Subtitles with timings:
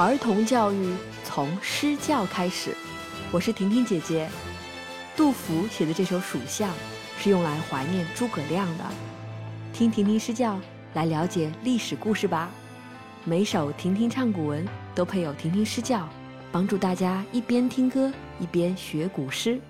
[0.00, 0.94] 儿童教育
[1.24, 2.74] 从诗教开始。
[3.30, 4.30] 我是婷婷姐姐。
[5.14, 6.70] 杜甫写的这首《蜀相》
[7.18, 8.84] 是用来怀念诸葛亮的。
[9.74, 10.58] 听婷婷诗教，
[10.94, 12.50] 来了解历史故事吧。
[13.24, 16.08] 每首婷婷唱古文都配有婷婷诗教，
[16.50, 19.60] 帮助大家一边听歌一边学古诗。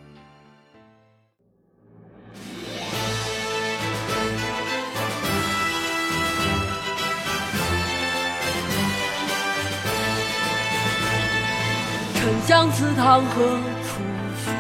[12.21, 13.43] 沉香祠堂何
[13.83, 14.03] 处
[14.45, 14.53] 寻？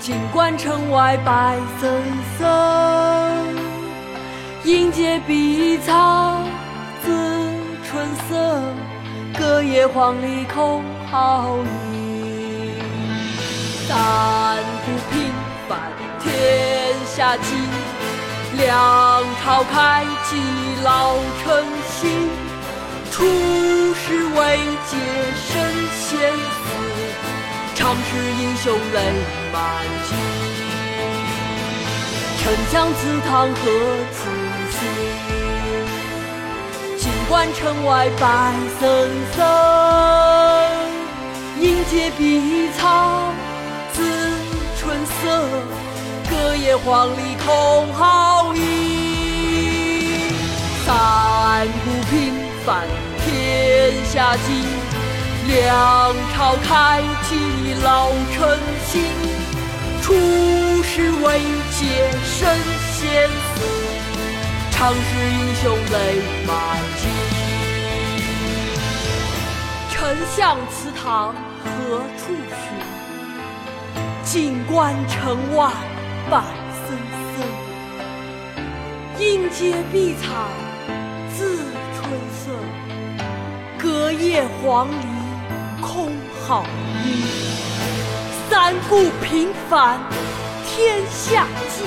[0.00, 2.02] 锦官城外白森
[2.36, 2.42] 森。
[4.64, 6.40] 迎接碧草
[7.04, 7.08] 自
[7.84, 8.60] 春色，
[9.38, 11.56] 隔叶黄鹂空好
[11.92, 12.72] 音。
[13.86, 15.30] 三顾平
[15.68, 15.78] 凡
[16.18, 17.54] 天下计，
[18.56, 20.34] 两朝开济
[24.54, 24.96] 师未捷
[25.34, 25.50] 身
[25.92, 26.66] 先死，
[27.74, 28.98] 常使英雄泪
[29.52, 29.58] 满
[30.04, 30.08] 襟。
[32.38, 33.58] 丞相祠堂何
[34.12, 34.20] 处
[34.70, 34.78] 寻？
[36.98, 38.22] 锦官城外白
[38.78, 39.36] 森森。
[41.60, 43.32] 迎接碧草
[43.92, 44.02] 自
[44.78, 45.48] 春色，
[46.30, 48.60] 隔叶黄鹂空好音。
[50.86, 52.14] 三顾平
[52.66, 52.86] 凡
[54.14, 54.62] 下计，
[55.48, 59.02] 两朝开济老臣心。
[60.00, 60.14] 出
[60.84, 61.40] 师未
[61.72, 61.82] 捷
[62.22, 62.56] 身
[62.92, 63.60] 先死，
[64.70, 65.96] 常使英雄泪
[66.46, 66.54] 满
[67.00, 67.02] 襟。
[69.90, 69.98] 丞
[70.36, 72.22] 相祠堂何处
[72.62, 73.98] 寻？
[74.22, 75.72] 锦官城外
[76.30, 76.40] 白
[76.86, 76.96] 森
[77.34, 77.36] 森。
[79.18, 80.46] 迎接碧草
[81.36, 81.58] 自，
[84.04, 86.12] 隔叶黄鹂空
[86.46, 86.66] 好
[87.06, 87.22] 音。
[88.50, 89.98] 三顾平凡
[90.66, 91.84] 天下计，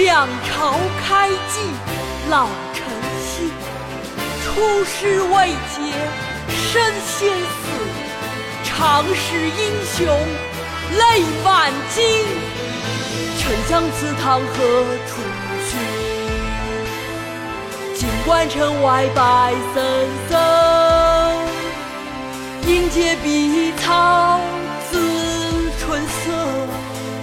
[0.00, 1.58] 两朝开济
[2.30, 2.84] 老臣
[3.20, 3.50] 心。
[4.44, 5.92] 出师未捷
[6.50, 7.66] 身先死，
[8.62, 10.06] 长使英雄
[10.96, 12.24] 泪满襟。
[13.40, 14.54] 沉香祠堂何
[15.08, 15.20] 处
[15.68, 15.80] 寻？
[17.96, 21.07] 锦官城外白森森。
[22.68, 24.38] 迎接碧草
[24.90, 25.00] 自
[25.78, 26.30] 春色，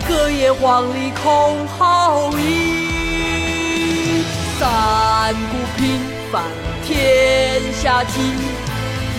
[0.07, 4.23] 隔叶黄鹂空好音。
[4.57, 6.01] 三顾平
[6.31, 6.41] 凡
[6.83, 8.19] 天下计，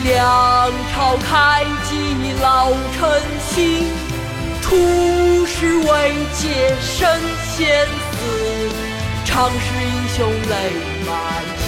[0.03, 1.95] 两朝开济
[2.43, 3.87] 老臣心。
[4.63, 7.09] 出师未捷身
[7.55, 8.19] 先死，
[9.25, 10.55] 长使英雄泪
[11.07, 11.15] 满
[11.63, 11.65] 襟。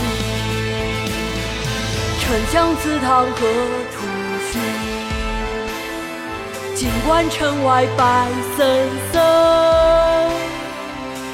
[2.20, 3.36] 丞相祠堂何
[3.94, 3.96] 处
[6.78, 6.88] 寻？
[6.88, 9.20] 锦官城外白森森。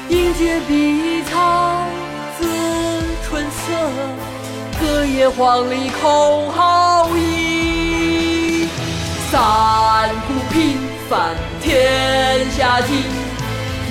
[0.09, 1.85] 迎接碧草
[2.39, 2.47] 自
[3.23, 3.71] 春色，
[4.81, 8.67] 隔叶黄鹂空好音。
[9.29, 13.03] 三顾平凡天下计，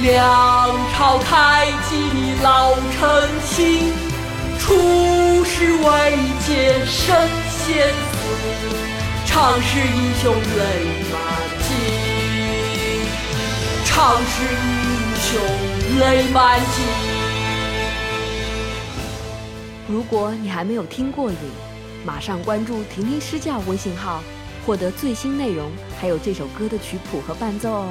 [0.03, 0.12] 两
[0.92, 1.94] 朝开济
[2.42, 3.92] 老臣心。
[4.59, 5.86] 出师未
[6.47, 7.15] 捷身
[7.48, 8.16] 先死，
[9.26, 10.60] 长使英雄泪
[11.12, 11.24] 满。
[13.94, 15.41] 长使英雄
[16.00, 16.84] 泪满襟。
[19.87, 21.37] 如果你还没有听过瘾，
[22.04, 24.21] 马上关注“婷婷诗教”微信号，
[24.66, 27.87] 获得最新内容，还有这首歌的曲谱和伴奏哦。